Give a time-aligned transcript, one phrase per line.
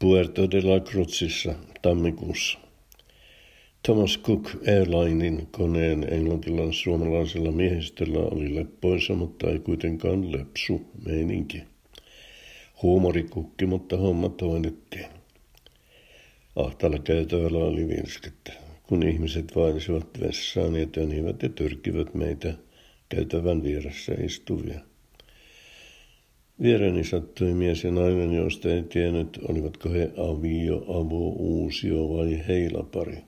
[0.00, 2.58] Puerto de la Cruzissa tammikuussa.
[3.82, 11.62] Thomas Cook Airlinein koneen englantilais-suomalaisella miehistöllä oli leppoisa, mutta ei kuitenkaan lepsu meininki.
[12.82, 15.06] Huumorikukki, mutta hommat hoidettiin.
[16.56, 22.54] Ahtaalla käytävällä oli virskettä, kun ihmiset vaelisivat vessaan ja tönivät ja tyrkivät meitä
[23.08, 24.87] käytävän vieressä istuvia.
[26.62, 33.18] Viereni sattui mies ja nainen, joista ei tiennyt, olivatko he avio, avo, uusio vai heilapari.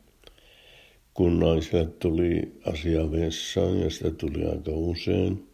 [1.15, 5.49] Kun naiselle tuli asia vessaan, ja sitä tuli aika usein,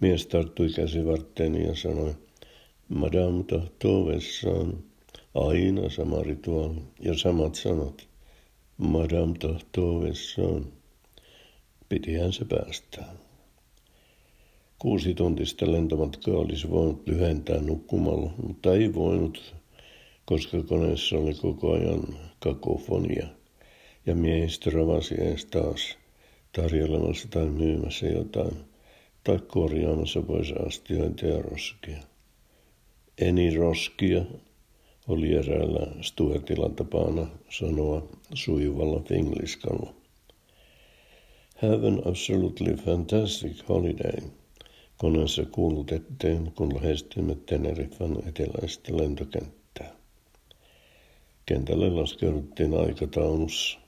[0.00, 2.14] mies tarttui käsivartteeni ja sanoi,
[2.88, 4.78] Madame tahtoo vessaan.
[5.34, 8.08] Aina sama rituaali ja samat sanat.
[8.78, 10.66] Madame tahtoo vessaan.
[11.88, 13.16] Pitihän se päästään.
[14.78, 19.54] Kuusi tuntista lentomatkaa olisi voinut lyhentää nukkumalla, mutta ei voinut,
[20.24, 22.02] koska koneessa oli koko ajan
[22.40, 23.26] kakofonia
[24.06, 25.98] ja miehistö ravasi ees taas
[26.52, 28.56] tarjoilemassa tai myymässä jotain
[29.24, 31.98] tai korjaamassa pois astioita ja roskia.
[33.18, 34.24] Eni roskia
[35.08, 39.94] oli eräällä Stuartilla tapana sanoa sujuvalla fingliskalla.
[41.62, 44.20] Have an absolutely fantastic holiday–
[44.96, 49.92] Koneessa kuulutettiin, kun lähestyimme Teneriffan eteläistä lentokenttää.
[51.46, 53.78] Kentälle laskeuduttiin aikataulussa.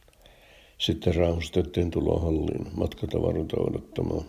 [0.79, 4.25] Sitten raahustettiin tulohalliin matkatavaroita odottamaan.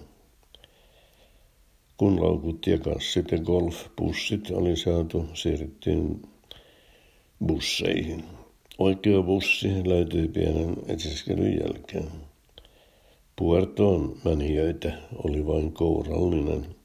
[1.98, 6.22] Kun laukut ja kassit ja golfbussit oli saatu, siirryttiin
[7.46, 8.24] busseihin.
[8.78, 12.29] Oikea bussi löytyi pienen etsiskelyn jälkeen.
[13.40, 16.76] Puertoon menijöitä oli vain kourallinen.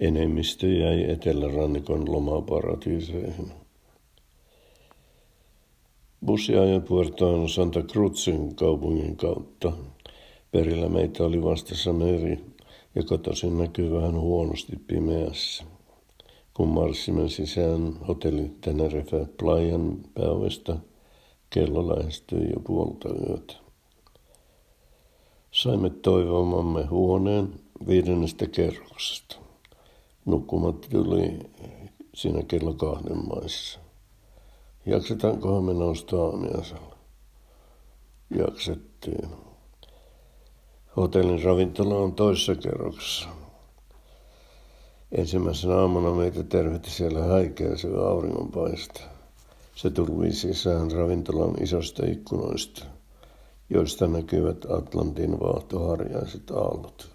[0.00, 3.52] Enemmistö jäi etelärannikon lomaparatiiseihin.
[6.26, 9.72] Bussi ajoi Puertoon Santa Cruzin kaupungin kautta.
[10.50, 12.44] Perillä meitä oli vastassa meri,
[12.94, 15.64] ja kotoisin näkyy vähän huonosti pimeässä.
[16.54, 20.76] Kun marssimme sisään hotelli Tenerife Playan pääovesta,
[21.50, 23.69] kello lähestyi jo puolta yötä.
[25.52, 29.36] Saimme toivomamme huoneen viidennestä kerroksesta.
[30.24, 31.38] Nukkumat tuli
[32.14, 33.80] siinä kello kahden maissa.
[34.86, 36.96] Jaksetaankohan me nousta aamiaisella?
[38.38, 39.28] Jaksettiin.
[40.96, 43.28] Hotellin ravintola on toisessa kerroksessa.
[45.12, 49.00] Ensimmäisenä aamuna meitä tervehti siellä häikeä se auringonpaista.
[49.74, 52.84] Se tuli sisään ravintolan isosta ikkunoista–
[53.70, 57.10] joista näkyvät Atlantin vaahtoharjaiset aallot.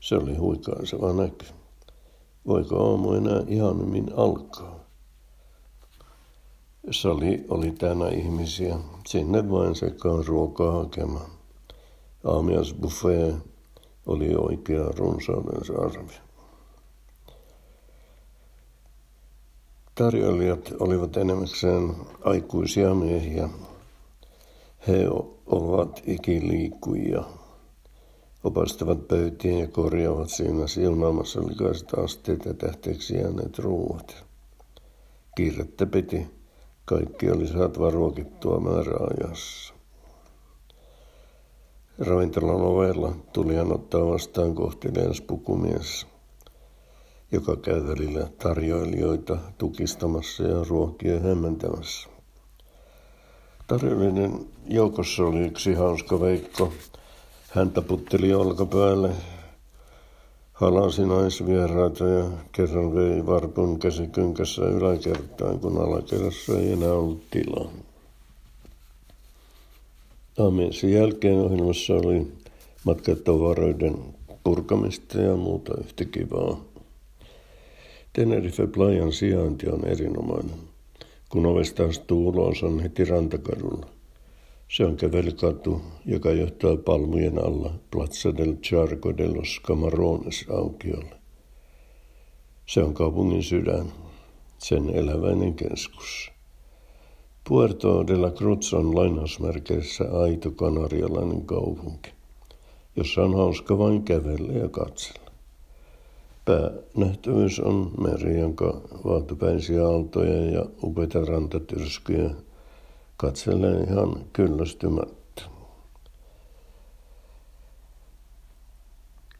[0.00, 1.46] Se oli huikaiseva näky.
[2.46, 4.78] Voiko aamu enää ihanimmin alkaa?
[6.90, 8.76] Sali oli tänä ihmisiä,
[9.06, 11.30] sinne vain sekaan ruokaa hakemaan.
[12.24, 13.34] Aamiasbuffet
[14.06, 16.14] oli oikea runsaudensa arvi.
[19.94, 23.48] Tarjoilijat olivat enemmäkseen aikuisia miehiä,
[24.86, 25.08] he
[25.46, 27.24] ovat ikiliikkujia,
[28.44, 34.24] opastavat pöytiä ja korjaavat siinä siunaamassa likaiset asteet ja tähteeksi jääneet ruuat.
[35.36, 36.26] Kiirettä piti.
[36.84, 39.74] Kaikki oli saatava ruokittua määräajassa.
[41.98, 46.06] Ravintolan ovella tuli hän ottaa vastaan kohtelias pukumies,
[47.32, 52.17] joka käy välillä tarjoilijoita tukistamassa ja ruokia hämmentämässä.
[53.68, 56.72] Tarjollinen joukossa oli yksi hauska veikko.
[57.50, 59.10] Hän taputteli olkapäälle,
[60.52, 67.70] halasi naisvieraita ja kerran vei varpun käsikynkässä yläkertaan, kun alakerrassa ei enää ollut tilaa.
[70.38, 72.26] Aamiaisen jälkeen ohjelmassa oli
[72.84, 73.98] matkatavaroiden
[74.44, 76.60] purkamista ja muuta yhtä kivaa.
[78.12, 80.77] Tenerife Playan sijainti on erinomainen.
[81.28, 83.86] Kun ovesta astuu ulos, on heti rantakadulla.
[84.68, 91.16] Se on kävelykatu, joka johtaa palmujen alla Plaza del Charco de los Camarones aukiolle.
[92.66, 93.92] Se on kaupungin sydän,
[94.58, 96.30] sen eläväinen keskus.
[97.48, 102.10] Puerto de la Cruz on lainausmerkeissä aito kanarialainen kaupunki,
[102.96, 105.27] jossa on hauska vain kävellä ja katsella.
[106.48, 112.30] Päänähtävyys on meri, jonka vaatupäisiä aaltoja ja upeita rantatyrskyjä
[113.16, 115.42] katselee ihan kyllästymättä.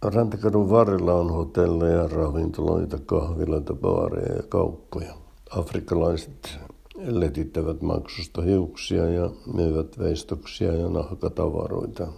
[0.02, 5.14] Rantakadun varrella on hotelleja, ravintoloita, kahviloita, baareja ja kauppoja.
[5.50, 6.58] Afrikkalaiset
[6.96, 12.08] letittävät maksusta hiuksia ja myyvät veistoksia ja nahkatavaroita.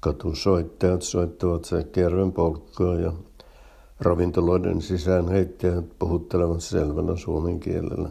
[0.00, 3.12] Katusoittajat soittavat säkjärven polkkaa ja
[4.00, 8.08] ravintoloiden sisään heittäjät puhuttelevat selvällä suomen kielellä.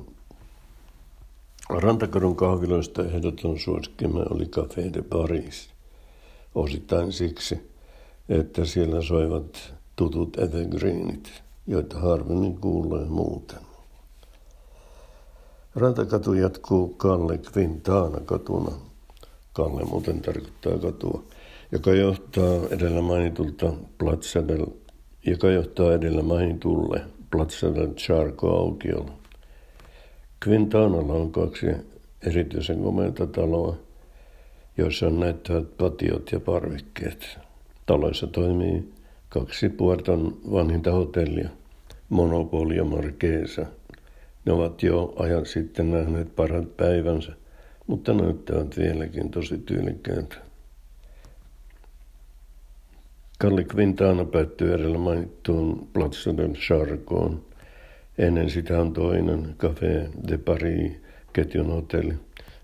[1.70, 5.70] Rantakadun kahviloista ehdoton suosikkimme oli Café de Paris.
[6.56, 7.70] Osittain siksi,
[8.30, 11.30] että siellä soivat tutut evergreenit,
[11.68, 13.60] joita harvemmin kuulee muuten.
[15.76, 18.72] Rantakatu jatkuu Kalle Quintana katuna.
[19.54, 21.24] Kalle muuten tarkoittaa katua,
[21.72, 24.66] joka johtaa edellä mainitulta Platsadel,
[25.26, 27.02] joka johtaa edellä mainitulle
[27.32, 29.12] Platsadel Charco aukiolla.
[30.48, 31.68] Quintanalla on kaksi
[32.28, 33.78] erityisen komeita taloa,
[34.78, 37.40] joissa on näyttävät patiot ja parvikkeet.
[37.86, 38.94] Taloissa toimii
[39.30, 41.50] kaksi Puerton vanhinta hotellia,
[42.10, 43.66] Monopoli ja Marquesa.
[44.46, 47.32] Ne ovat jo ajan sitten nähneet parhaat päivänsä,
[47.88, 50.49] mutta näyttävät vieläkin tosi tyylikkäältä.
[53.42, 57.46] Kalli Quintana päättyy edellä mainittuun Plaza del Charcoon.
[58.18, 60.92] Ennen sitä on toinen Café de Paris
[61.34, 62.14] ketjun hotelli,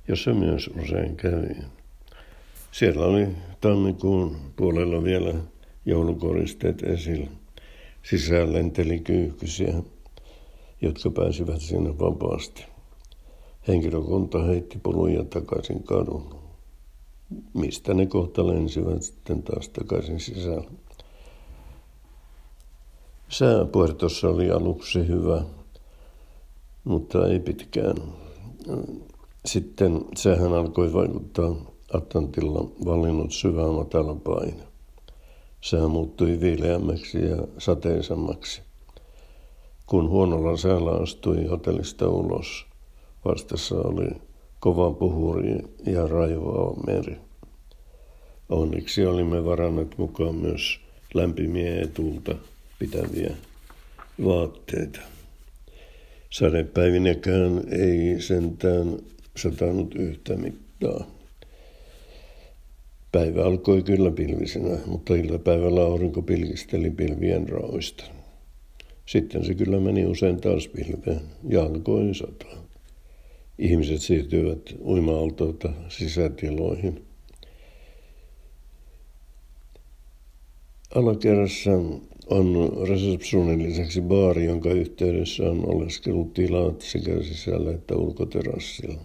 [0.07, 1.55] jossa myös usein kävi.
[2.71, 3.27] Siellä oli
[3.61, 5.33] tammikuun puolella vielä
[5.85, 7.27] joulukoristeet esillä.
[8.03, 9.73] Sisään lenteli kyyhkysiä,
[10.81, 12.65] jotka pääsivät sinne vapaasti.
[13.67, 16.34] Henkilökunta heitti puluja takaisin kadun,
[17.53, 20.71] mistä ne kohta lensivät sitten taas takaisin sisälle.
[23.29, 25.43] Sää Puertossa oli aluksi hyvä,
[26.83, 27.95] mutta ei pitkään.
[29.45, 31.55] Sitten sehän alkoi vaikuttaa
[31.93, 34.63] Atlantilla valinnut syvä matala paine.
[35.61, 38.61] Sää muuttui viileämmäksi ja sateisemmaksi.
[39.85, 42.65] Kun huonolla säällä astui hotellista ulos,
[43.25, 44.07] vastassa oli
[44.65, 47.17] kova puhuri ja raivoa meri.
[48.49, 50.79] Onneksi olimme varanneet mukaan myös
[51.13, 52.35] lämpimiä etulta
[52.79, 53.35] pitäviä
[54.25, 54.99] vaatteita.
[56.29, 58.97] Sadepäivinäkään ei sentään
[59.37, 61.07] satanut yhtä mittaa.
[63.11, 68.03] Päivä alkoi kyllä pilvisenä, mutta iltapäivällä aurinko pilkisteli pilvien raoista.
[69.05, 72.64] Sitten se kyllä meni usein taas pilveen ja alkoi sataa.
[73.59, 77.05] Ihmiset siirtyivät uima-altolta sisätiloihin.
[80.95, 81.71] Alakerrassa
[82.27, 89.01] on resepsuunin lisäksi baari, jonka yhteydessä on oleskellut tilat sekä sisällä että ulkoterassilla.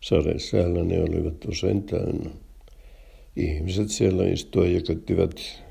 [0.00, 2.30] Sadesäällä ne olivat usein täynnä.
[3.36, 5.62] Ihmiset siellä istuivat ja köttivät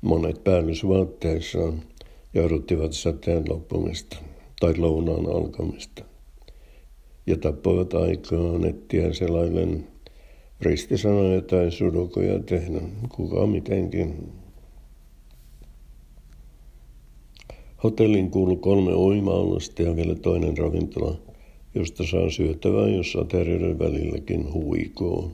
[0.00, 1.82] monet päällysvaatteissaan
[2.34, 4.16] ja odottivat sateen loppumista
[4.60, 6.13] tai lounaan alkamista.
[7.26, 9.86] Ja tappoivat aikaa nettiä selaillen
[10.60, 14.32] ristisanoja tai sudokoja tehdä, kuka mitenkin.
[17.84, 19.32] Hotellin kuului kolme uima
[19.78, 21.18] ja vielä toinen ravintola,
[21.74, 25.30] josta saa syötävää, jos aterioiden välilläkin huikoo.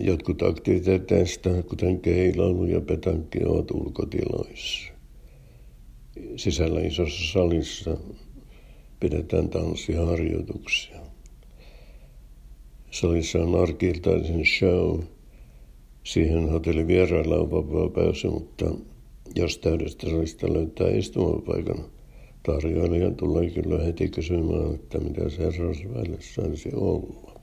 [0.00, 4.92] Jotkut aktiviteeteista, kuten keilailu ja petankki, ovat ulkotiloissa.
[6.36, 7.96] Sisällä isossa salissa
[9.02, 11.00] pidetään tanssiharjoituksia.
[12.90, 15.00] Salissa on arkiltaisen show.
[16.04, 18.64] Siihen hotelli vierailla on vapaa pääsy, mutta
[19.34, 21.84] jos täydestä salista löytää istumapaikan,
[22.42, 27.40] tarjoilija tulee kyllä heti kysymään, että mitä se herrasväelle saisi olla.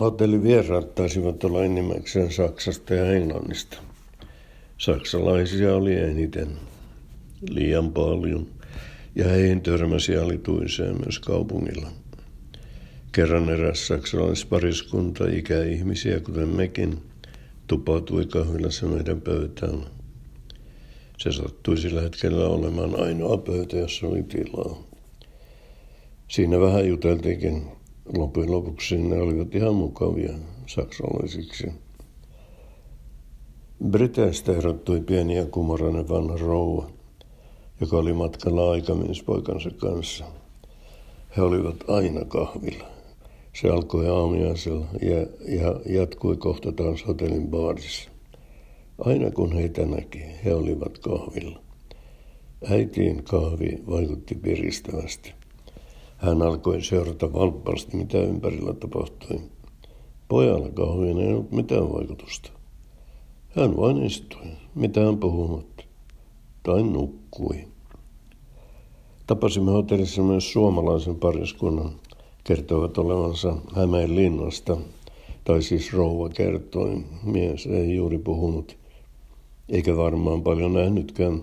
[0.00, 3.78] Hotellin vieraat taisivat olla enimmäkseen Saksasta ja Englannista.
[4.78, 6.48] Saksalaisia oli eniten,
[7.50, 8.46] liian paljon,
[9.14, 11.88] ja heihin törmäsi alituiseen myös kaupungilla.
[13.12, 16.98] Kerran eräs saksalaispariskunta, ikäihmisiä kuten mekin,
[17.66, 19.82] tupautui kahvilassa meidän pöytään.
[21.18, 24.82] Se sattui sillä hetkellä olemaan ainoa pöytä, jossa oli tilaa.
[26.28, 27.62] Siinä vähän juteltiinkin
[28.16, 30.32] loppujen lopuksi ne olivat ihan mukavia
[30.66, 31.72] saksalaisiksi.
[33.88, 36.90] Briteistä erottui pieni ja kumorainen vanha rouva,
[37.82, 40.24] joka oli matkalla aikamiespoikansa kanssa.
[41.36, 42.84] He olivat aina kahvilla.
[43.60, 45.18] Se alkoi aamiaisella ja,
[45.60, 48.10] ja jatkui kohta taas hotellin baarissa.
[48.98, 51.60] Aina kun heitä näki, he olivat kahvilla.
[52.70, 55.32] Äitiin kahvi vaikutti piristävästi.
[56.16, 59.40] Hän alkoi seurata valppaasti, mitä ympärillä tapahtui.
[60.28, 62.50] Pojalla kahviin ei ollut mitään vaikutusta.
[63.48, 65.84] Hän vain istui, mitään puhumatta,
[66.62, 67.71] tai nukkui.
[69.32, 71.90] Tapasimme hotellissa myös suomalaisen pariskunnan,
[72.44, 74.76] kertovat olevansa Hämeen linnasta,
[75.44, 78.76] tai siis rouva kertoi, mies ei juuri puhunut,
[79.68, 81.42] eikä varmaan paljon nähnytkään.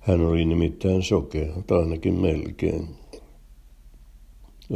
[0.00, 2.88] Hän oli nimittäin sokea, tai ainakin melkein.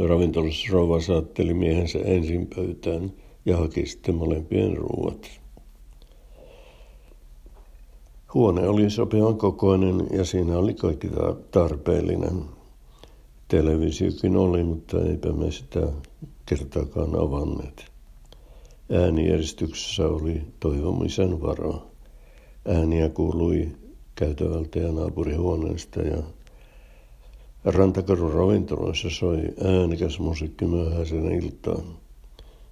[0.07, 3.11] Ravintolassa rouva saatteli miehensä ensin pöytään
[3.45, 5.42] ja haki sitten molempien ruuat.
[8.33, 11.09] Huone oli sopivan kokoinen ja siinä oli kaikki
[11.51, 12.43] tarpeellinen.
[13.47, 15.87] Televisiokin oli, mutta eipä me sitä
[16.45, 17.85] kertaakaan avanneet.
[18.91, 21.85] Äänieristyksessä oli toivomisen varaa.
[22.67, 23.67] Ääniä kuului
[24.15, 26.17] käytävältä ja naapurihuoneesta ja
[27.65, 31.83] Rantakarun ravintoloissa soi äänikäs musiikki myöhäisen iltaan.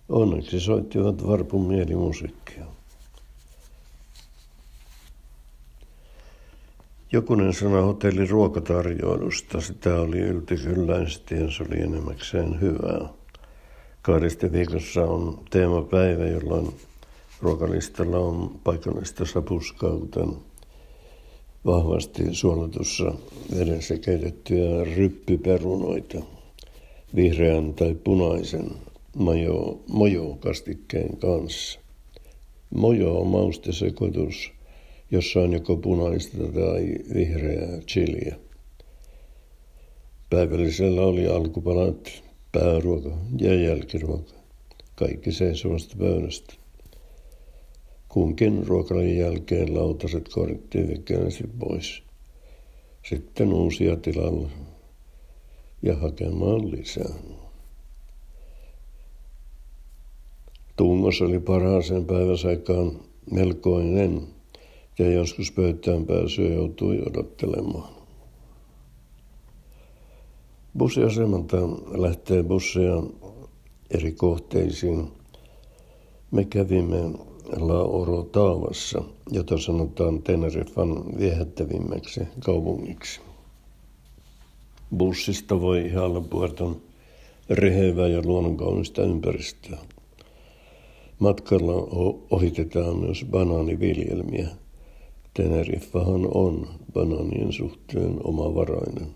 [0.09, 2.65] Onneksi soittivat varpun mielimusiikkia.
[7.13, 13.09] Jokunen sana hotellin ruokatarjoilusta, sitä oli yltikylläisesti ja se oli enemmäkseen hyvää.
[14.01, 16.73] Kahdesti viikossa on teemapäivä, jolloin
[17.41, 20.33] ruokalistalla on paikallista sapuskaa, kuten
[21.65, 23.13] vahvasti suolatussa
[23.57, 26.17] vedessä keitettyjä ryppyperunoita,
[27.15, 28.71] vihreän tai punaisen
[29.17, 31.79] majo, mojo-kastikkeen kanssa.
[32.75, 34.51] Mojo on maustesekoitus,
[35.11, 38.35] jossa on joko punaista tai vihreää chiliä.
[40.29, 44.33] Päivällisellä oli alkupalat, pääruoka ja jälkiruoka.
[44.95, 46.53] Kaikki seisovasta pöydästä.
[48.09, 52.03] Kunkin ruokalajin jälkeen lautaset korjattiin vikkelästi pois.
[53.09, 54.49] Sitten uusia tilalla
[55.81, 57.13] ja hakemaan lisää.
[60.75, 62.99] Tungos oli parhaaseen päiväsaikaan
[63.31, 64.21] melkoinen
[65.01, 67.93] ja joskus pöytään pääsyä joutui odottelemaan.
[70.77, 71.57] Bussiasemalta
[71.91, 73.03] lähtee busseja
[73.91, 75.07] eri kohteisiin.
[76.31, 76.97] Me kävimme
[77.57, 83.21] La Orotavassa, jota sanotaan Teneriffan viehättävimmäksi kaupungiksi.
[84.97, 86.81] Bussista voi ihailla Puerton
[87.49, 89.77] rehevää ja luonnonkaunista ympäristöä.
[91.19, 91.73] Matkalla
[92.31, 94.47] ohitetaan myös banaaniviljelmiä.
[95.33, 99.07] Teneriffahan on banaanien suhteen omavarainen.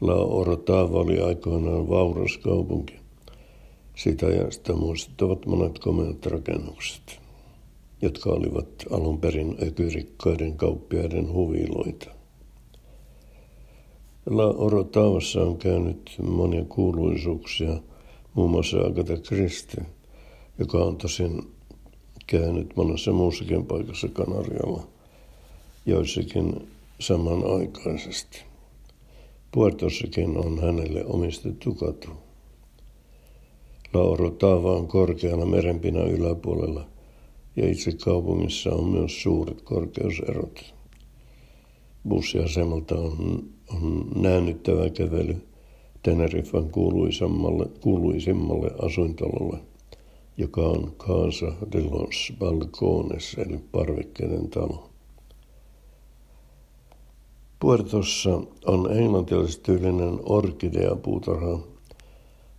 [0.00, 2.94] La Orotava oli aikoinaan vauras kaupunki.
[3.96, 7.20] Sitä ajasta muistuttavat monet komeat rakennukset,
[8.02, 12.10] jotka olivat alun perin ökyrikkaiden kauppiaiden huviloita.
[14.26, 17.80] La Orotavassa on käynyt monia kuuluisuuksia,
[18.34, 19.84] muun muassa Agatha Christie,
[20.58, 21.42] joka on tosin
[22.26, 24.86] käynyt monessa muussakin paikassa Kanarialla,
[25.86, 28.42] joissakin samanaikaisesti.
[29.52, 32.08] Puertossakin on hänelle omistettu katu.
[33.94, 36.86] Lauro Taava on korkeana merenpinnan yläpuolella
[37.56, 40.74] ja itse kaupungissa on myös suuret korkeuserot.
[42.08, 45.36] Bussiasemalta on, on näännyttävä kävely
[46.02, 48.70] Teneriffan kuuluisimmalle, kuuluisimmalle
[50.36, 54.88] joka on Casa de los Balcones, eli parvekkeiden talo.
[57.60, 61.58] Puertossa on englantilaistyylinen orkidea-puutarha,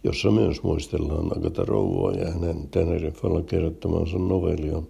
[0.03, 4.81] jossa myös muistellaan Agatha Rouvua ja hänen Teneriffalla kerrottamansa novellia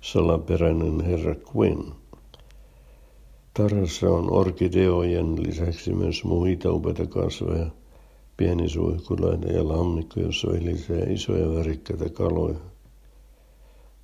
[0.00, 1.92] Salaperäinen herra Quinn.
[3.54, 7.66] Tarhassa on orkideojen lisäksi myös muita upeita kasveja,
[8.38, 12.58] pieni suihkulainen ja lammikko, jossa vilisee isoja värikkäitä kaloja.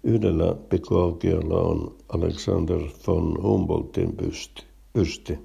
[0.02, 4.64] Yhdellä pikkuaukiolla on Alexander von Humboldtin pysti.
[4.92, 5.38] pysti.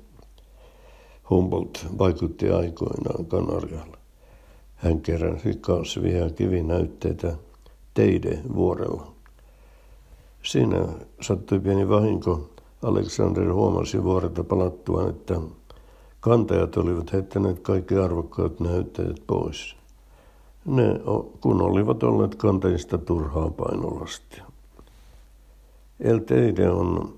[1.29, 3.97] Humboldt vaikutti aikoinaan Kanarialla.
[4.75, 7.35] Hän keräsi kasvia kivinäytteitä
[7.93, 9.11] Teide vuorella.
[10.43, 10.87] Siinä
[11.21, 12.49] sattui pieni vahinko.
[12.83, 15.41] Alexander huomasi vuorelta palattuaan, että
[16.19, 19.75] kantajat olivat heittäneet kaikki arvokkaat näytteet pois.
[20.65, 20.99] Ne,
[21.41, 24.45] kun olivat olleet kantajista turhaa painolastia.
[25.99, 27.13] El Teide on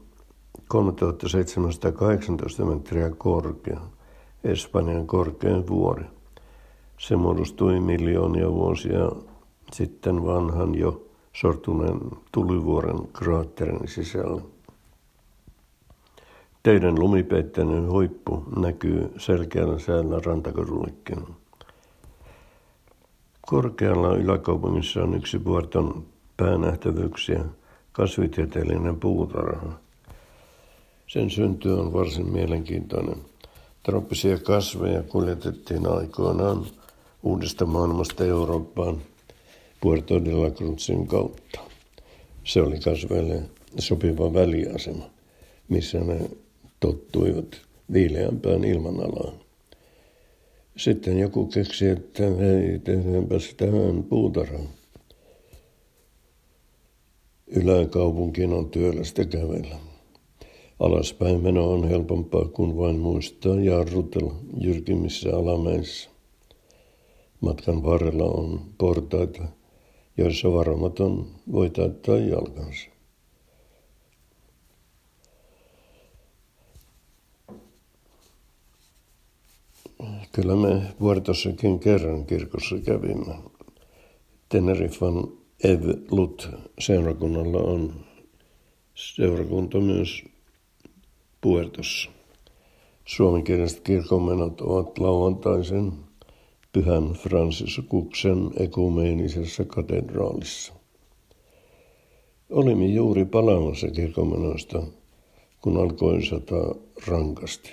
[0.68, 3.82] 3718 metriä korkea,
[4.44, 6.06] Espanjan korkein vuori.
[6.98, 9.12] Se muodostui miljoonia vuosia
[9.72, 12.00] sitten vanhan jo sortuneen
[12.32, 14.42] tulivuoren kraatterin sisällä.
[16.64, 21.28] Teidän lumipeitteinen huippu näkyy selkeällä säällä rantakorullekin.
[23.42, 26.06] Korkealla yläkaupungissa on yksi Puerton
[26.38, 27.44] päänähtävyyksiä,
[27.92, 29.72] kasvitieteellinen puutarha.
[31.08, 33.18] Sen synty on varsin mielenkiintoinen.
[33.84, 36.66] Trooppisia kasveja kuljetettiin aikoinaan
[37.24, 39.02] uudesta maailmasta Eurooppaan
[39.82, 41.60] Puerto de la Cruzin kautta.
[42.44, 43.42] Se oli kasveille
[43.80, 45.04] sopiva väliasema,
[45.70, 46.30] missä ne
[46.82, 47.62] tottuivat
[47.94, 49.34] viileämpään ilmanalaan.
[50.78, 54.70] Sitten joku keksi, että hei, tehdäänpäs tähän puutarhan.
[57.48, 59.76] Yläkaupunkiin on työlästä kävellä.
[60.80, 66.10] Alaspäin meno on helpompaa kuin vain muistaa jarrutella jyrkimmissä alamäissä.
[67.42, 69.44] Matkan varrella on portaita,
[70.18, 72.91] joissa varomaton voi täyttää jalkansa.
[80.32, 83.36] Kyllä me Vuortossakin kerran kirkossa kävimme.
[84.50, 85.28] Tenerifan
[85.64, 87.94] Ev Lut seurakunnalla on
[88.96, 90.24] seurakunta myös
[91.42, 92.10] Puertossa.
[93.06, 95.92] Suomenkieliset kirkonmenot ovat lauantaisen
[96.72, 100.74] Pyhän Franciscuksen ekumeenisessa katedraalissa.
[102.50, 104.84] Olimme juuri palaamassa kirkonmenoista,
[105.62, 106.76] kun alkoi sata
[107.08, 107.72] rankasti.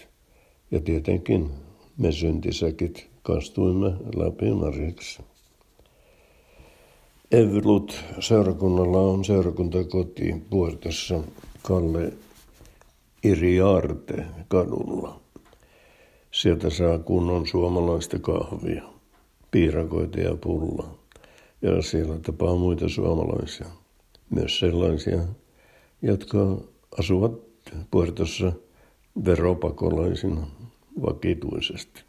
[0.71, 1.51] Ja tietenkin
[1.99, 5.23] me syntisäkit kastuimme läpi marjaksi.
[7.33, 11.21] Evlut seurakunnalla on seurakuntakoti Puertossa
[11.63, 12.13] Kalle
[13.23, 15.21] Iriarte kadulla.
[16.31, 18.83] Sieltä saa kunnon suomalaista kahvia,
[19.51, 20.95] piirakoita ja pullaa.
[21.63, 23.67] Ja siellä tapaa muita suomalaisia,
[24.31, 25.19] myös sellaisia,
[26.03, 26.39] jotka
[26.99, 27.33] asuvat
[27.91, 28.53] Puertossa
[29.25, 30.47] veropakolaisina
[31.03, 32.03] vakituisesti.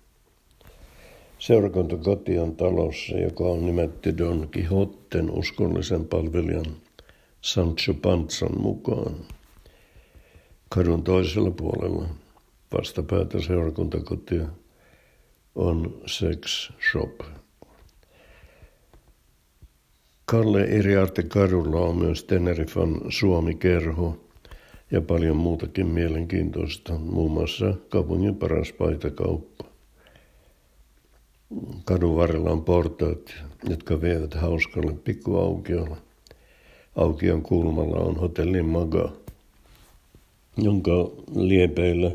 [1.40, 6.66] Seurakuntakoti on talossa, joka on nimetty Don Quixoten uskollisen palvelijan
[7.42, 9.16] Sancho Panzan mukaan.
[10.70, 12.10] Kadun toisella puolella
[12.78, 14.48] vastapäätä seurakuntakotia
[15.56, 17.20] on Sex Shop.
[20.26, 24.29] Kalle Iriarte kadulla on myös Tenerifan Suomi-kerho
[24.92, 29.66] ja paljon muutakin mielenkiintoista, muun muassa kaupungin paras paitakauppa.
[31.86, 33.36] Kadun varrella on portaat,
[33.70, 35.98] jotka vievät hauskalle pikkuaukiolle.
[36.96, 39.12] Aukion kulmalla on hotellin Maga,
[40.58, 42.12] jonka liepeillä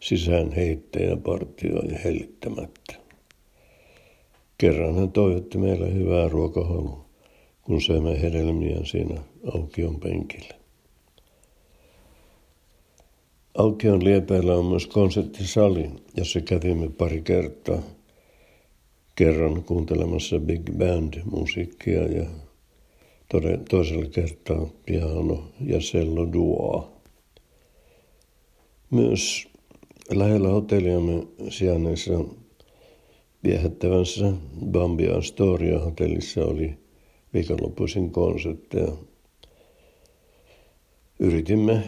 [0.00, 2.94] sisään heittäjä partioi hellittämättä.
[4.58, 7.04] Kerran hän toivotti meille hyvää ruokahalua,
[7.62, 9.20] kun söimme hedelmiä siinä
[9.54, 10.57] aukion penkillä.
[13.58, 17.82] Aukion liepeillä on myös konserttisali, jossa kävimme pari kertaa.
[19.14, 22.26] Kerran kuuntelemassa big band-musiikkia ja
[23.70, 26.92] toisella kertaa piano ja cello duo.
[28.90, 29.48] Myös
[30.10, 32.24] lähellä hotelliamme sijainneessa
[33.44, 34.32] viehättävässä
[34.66, 36.74] Bambi Astoria hotellissa oli
[37.34, 38.92] viikonloppuisin konsertteja.
[41.20, 41.82] Yritimme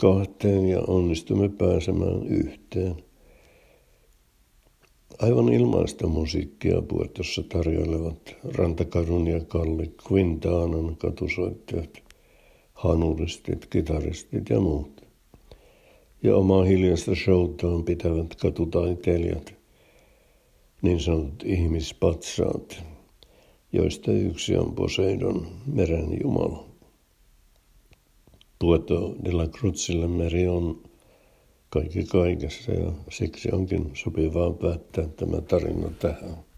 [0.00, 2.96] kahteen ja onnistumme pääsemään yhteen.
[5.18, 12.02] Aivan ilmaista musiikkia Puertossa tarjoilevat Rantakadun ja Kalli Quintaanan katusoittajat,
[12.72, 15.06] hanuristit, kitaristit ja muut.
[16.22, 19.54] Ja omaa hiljaista showtaan pitävät katutaiteilijat,
[20.82, 22.82] niin sanotut ihmispatsaat,
[23.72, 26.69] joista yksi on Poseidon meren jumala.
[28.60, 30.82] Puerto de la Cruzille meri on
[31.70, 36.49] kaikki kaikessa ja siksi onkin sopivaa päättää tämä tarina tähän.